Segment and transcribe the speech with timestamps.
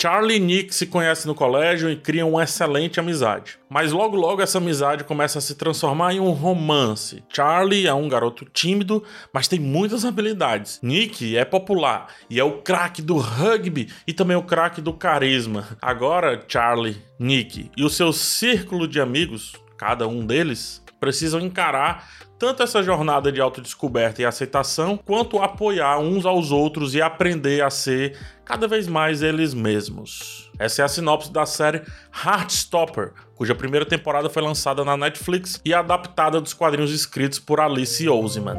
[0.00, 3.58] Charlie e Nick se conhecem no colégio e criam uma excelente amizade.
[3.68, 7.22] Mas logo logo essa amizade começa a se transformar em um romance.
[7.28, 10.80] Charlie é um garoto tímido, mas tem muitas habilidades.
[10.82, 15.68] Nick é popular e é o craque do rugby e também o craque do carisma.
[15.82, 22.08] Agora, Charlie, Nick e o seu círculo de amigos, cada um deles, precisam encarar
[22.40, 27.68] tanto essa jornada de autodescoberta e aceitação, quanto apoiar uns aos outros e aprender a
[27.68, 28.16] ser
[28.46, 30.50] cada vez mais eles mesmos.
[30.58, 31.82] Essa é a sinopse da série
[32.24, 38.08] Heartstopper, cuja primeira temporada foi lançada na Netflix e adaptada dos quadrinhos escritos por Alice
[38.08, 38.56] Oseman.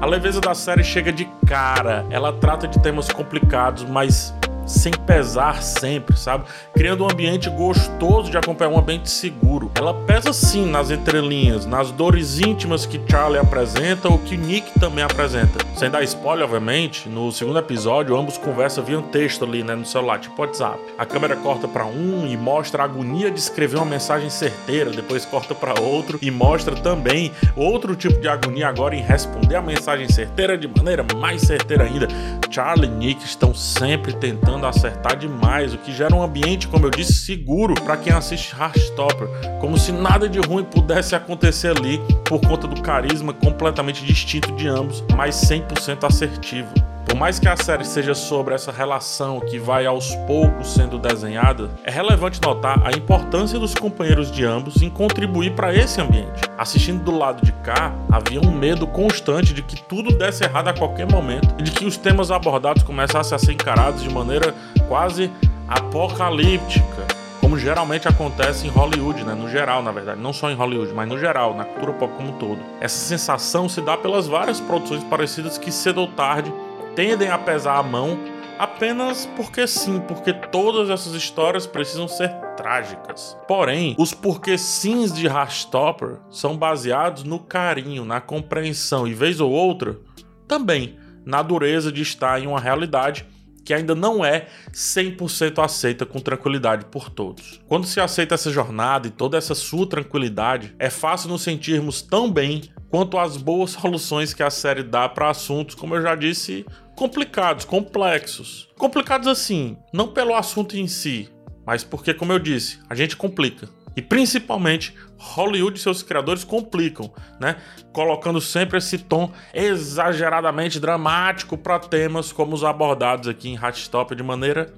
[0.00, 4.32] A leveza da série chega de cara, ela trata de temas complicados, mas
[4.66, 6.44] sem pesar sempre, sabe?
[6.74, 9.70] Criando um ambiente gostoso de acompanhar, um ambiente seguro.
[9.74, 15.04] Ela pesa sim nas entrelinhas, nas dores íntimas que Charlie apresenta ou que Nick também
[15.04, 15.64] apresenta.
[15.76, 19.84] Sem dar spoiler, obviamente, no segundo episódio, ambos conversam via um texto ali, né, no
[19.84, 20.78] celular, tipo WhatsApp.
[20.96, 25.24] A câmera corta para um e mostra a agonia de escrever uma mensagem certeira, depois
[25.24, 30.08] corta para outro e mostra também outro tipo de agonia agora em responder a mensagem
[30.08, 32.08] certeira de maneira mais certeira ainda.
[32.50, 36.90] Charlie e Nick estão sempre tentando acertar demais, o que gera um ambiente, como eu
[36.90, 39.28] disse, seguro para quem assiste Heartstopper,
[39.60, 44.68] como se nada de ruim pudesse acontecer ali por conta do carisma completamente distinto de
[44.68, 46.91] ambos, mas 100% assertivo.
[47.12, 51.68] Por mais que a série seja sobre essa relação que vai aos poucos sendo desenhada,
[51.84, 56.40] é relevante notar a importância dos companheiros de ambos em contribuir para esse ambiente.
[56.56, 60.72] Assistindo do lado de cá, havia um medo constante de que tudo desse errado a
[60.72, 64.54] qualquer momento e de que os temas abordados começassem a ser encarados de maneira
[64.88, 65.30] quase
[65.68, 69.34] apocalíptica como geralmente acontece em Hollywood, né?
[69.34, 72.30] No geral, na verdade, não só em Hollywood, mas no geral, na cultura pop como
[72.30, 72.58] um todo.
[72.80, 76.50] Essa sensação se dá pelas várias produções parecidas que cedo ou tarde
[76.94, 78.18] tendem a pesar a mão
[78.58, 83.36] apenas porque sim, porque todas essas histórias precisam ser trágicas.
[83.48, 89.50] Porém, os porquê sims de Heartstopper são baseados no carinho, na compreensão e vez ou
[89.50, 89.98] outra
[90.46, 93.26] também na dureza de estar em uma realidade
[93.64, 97.60] que ainda não é 100% aceita com tranquilidade por todos.
[97.66, 102.30] Quando se aceita essa jornada e toda essa sua tranquilidade, é fácil nos sentirmos tão
[102.30, 102.62] bem
[102.92, 107.64] quanto as boas soluções que a série dá para assuntos, como eu já disse, complicados,
[107.64, 108.68] complexos.
[108.76, 111.30] Complicados assim, não pelo assunto em si,
[111.66, 113.66] mas porque, como eu disse, a gente complica.
[113.96, 117.10] E principalmente Hollywood e seus criadores complicam,
[117.40, 117.56] né?
[117.94, 124.22] Colocando sempre esse tom exageradamente dramático para temas como os abordados aqui em Hatstop de
[124.22, 124.72] maneira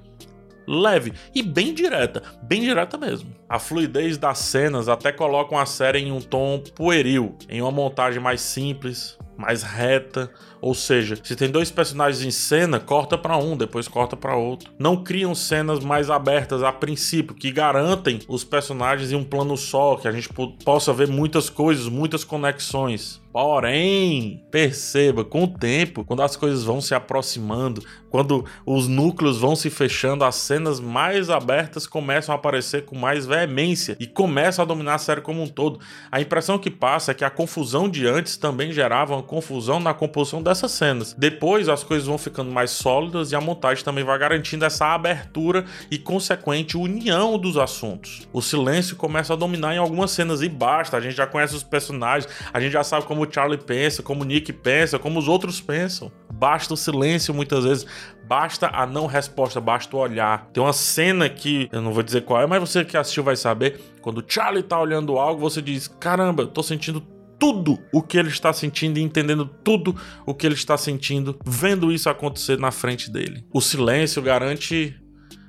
[0.67, 3.29] leve e bem direta, bem direta mesmo.
[3.47, 8.21] A fluidez das cenas até colocam a série em um tom pueril, em uma montagem
[8.21, 10.31] mais simples, mais reta,
[10.61, 14.71] ou seja, se tem dois personagens em cena, corta para um, depois corta para outro.
[14.79, 19.95] Não criam cenas mais abertas a princípio que garantem os personagens em um plano só,
[19.95, 20.29] que a gente
[20.63, 23.23] possa ver muitas coisas, muitas conexões.
[23.35, 29.57] Porém, perceba, com o tempo, quando as coisas vão se aproximando, quando os núcleos vão
[29.57, 34.65] se fechando, as cenas mais abertas começam a aparecer com mais veemência e começam a
[34.65, 35.81] dominar a série como um todo.
[36.09, 39.93] A impressão que passa é que a confusão de antes também gerava uma confusão na
[39.93, 41.13] composição dessas cenas.
[41.13, 45.65] Depois as coisas vão ficando mais sólidas e a montagem também vai garantindo essa abertura
[45.91, 48.27] e consequente união dos assuntos.
[48.31, 51.63] O silêncio começa a dominar em algumas cenas e basta, a gente já conhece os
[51.63, 55.27] personagens, a gente já sabe como o Charlie pensa, como o Nick pensa, como os
[55.27, 56.11] outros pensam.
[56.31, 57.85] Basta o silêncio muitas vezes,
[58.27, 60.47] basta a não resposta, basta o olhar.
[60.53, 63.35] Tem uma cena que eu não vou dizer qual é, mas você que assistiu vai
[63.35, 63.79] saber.
[64.01, 67.01] Quando o Charlie tá olhando algo, você diz: Caramba, tô sentindo
[67.45, 69.95] tudo o que ele está sentindo e entendendo tudo
[70.25, 73.45] o que ele está sentindo, vendo isso acontecer na frente dele.
[73.53, 74.99] O silêncio garante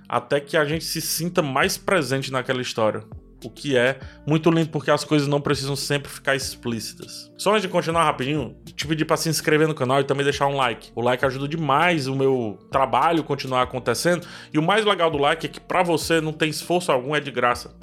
[0.07, 3.03] até que a gente se sinta mais presente naquela história
[3.43, 7.33] o que é muito lindo porque as coisas não precisam sempre ficar explícitas.
[7.39, 10.49] Só antes de continuar rapidinho, te pedir para se inscrever no canal e também deixar
[10.49, 10.91] um like.
[10.95, 15.47] O like ajuda demais o meu trabalho continuar acontecendo e o mais legal do like
[15.47, 17.75] é que para você não tem esforço algum, é de graça.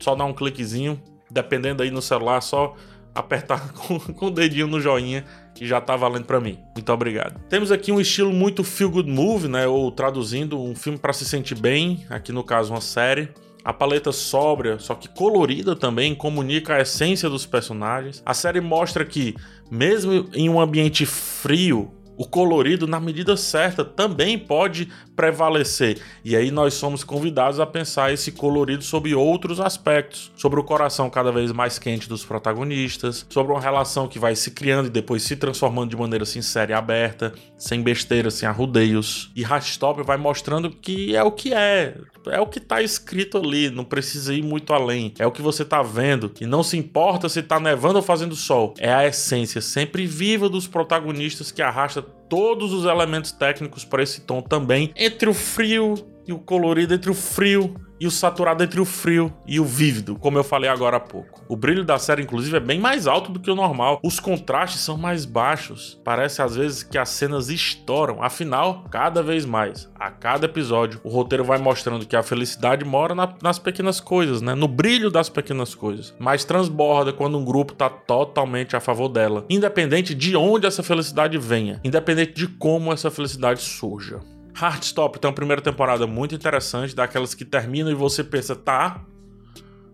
[0.00, 1.00] Só dá um cliquezinho,
[1.30, 2.74] dependendo aí no celular, só
[3.14, 5.24] apertar com, com o dedinho no joinha
[5.54, 6.58] que já tá valendo para mim.
[6.74, 7.38] Muito obrigado.
[7.48, 11.24] Temos aqui um estilo muito feel good movie, né, ou traduzindo, um filme para se
[11.24, 13.28] sentir bem, aqui no caso uma série.
[13.62, 18.22] A paleta sóbria, só que colorida também, comunica a essência dos personagens.
[18.24, 19.34] A série mostra que,
[19.70, 26.02] mesmo em um ambiente frio, O colorido, na medida certa, também pode prevalecer.
[26.22, 31.08] E aí nós somos convidados a pensar esse colorido sobre outros aspectos, sobre o coração
[31.08, 35.22] cada vez mais quente dos protagonistas, sobre uma relação que vai se criando e depois
[35.22, 39.32] se transformando de maneira sincera e aberta, sem besteiras, sem arrudeios.
[39.34, 41.96] E Rastop vai mostrando que é o que é,
[42.26, 45.14] é o que tá escrito ali, não precisa ir muito além.
[45.18, 48.36] É o que você tá vendo e não se importa se tá nevando ou fazendo
[48.36, 48.74] sol.
[48.78, 54.20] É a essência sempre viva dos protagonistas que arrasta todos os elementos técnicos para esse
[54.20, 55.94] tom também, entre o frio
[56.26, 60.16] e o colorido, entre o frio e o saturado entre o frio e o vívido,
[60.16, 61.44] como eu falei agora há pouco.
[61.46, 64.00] O brilho da série, inclusive, é bem mais alto do que o normal.
[64.02, 66.00] Os contrastes são mais baixos.
[66.02, 68.22] Parece às vezes que as cenas estouram.
[68.22, 73.14] Afinal, cada vez mais, a cada episódio, o roteiro vai mostrando que a felicidade mora
[73.14, 74.54] na, nas pequenas coisas, né?
[74.54, 76.14] No brilho das pequenas coisas.
[76.18, 81.36] Mas transborda quando um grupo tá totalmente a favor dela, independente de onde essa felicidade
[81.36, 84.20] venha, independente de como essa felicidade surja.
[84.60, 89.04] Heartstopper tem uma primeira temporada muito interessante, daquelas que terminam e você pensa, tá,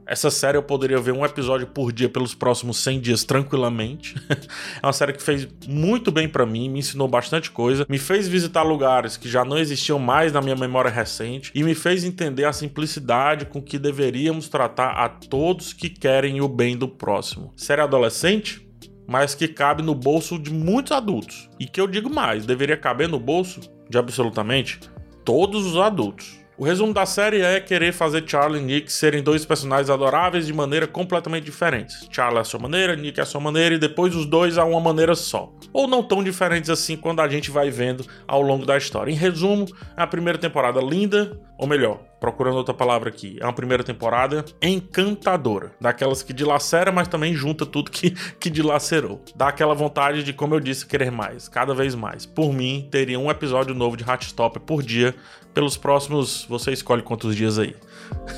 [0.07, 4.15] essa série eu poderia ver um episódio por dia pelos próximos 100 dias tranquilamente.
[4.81, 8.29] é uma série que fez muito bem para mim, me ensinou bastante coisa, me fez
[8.29, 12.45] visitar lugares que já não existiam mais na minha memória recente e me fez entender
[12.45, 17.53] a simplicidade com que deveríamos tratar a todos que querem o bem do próximo.
[17.57, 18.65] Série adolescente?
[19.09, 21.49] Mas que cabe no bolso de muitos adultos.
[21.61, 24.81] E que eu digo mais, deveria caber no bolso de absolutamente
[25.25, 26.47] todos os adultos.
[26.59, 30.55] O resumo da série é querer fazer Charlie e Nick serem dois personagens adoráveis de
[30.55, 32.09] maneira completamente diferentes.
[32.11, 34.65] Charlie é a sua maneira, Nick é a sua maneira e depois os dois a
[34.65, 35.53] uma maneira só.
[35.71, 39.13] Ou não tão diferentes assim quando a gente vai vendo ao longo da história.
[39.13, 43.53] Em resumo, é a primeira temporada linda, ou melhor, procurando outra palavra aqui, é uma
[43.53, 45.73] primeira temporada encantadora.
[45.81, 49.23] Daquelas que dilacera, mas também junta tudo que, que dilacerou.
[49.35, 52.27] Dá aquela vontade de, como eu disse, querer mais, cada vez mais.
[52.27, 55.15] Por mim, teria um episódio novo de Heartstopper por dia
[55.55, 57.75] pelos próximos, você escolhe quantos dias aí.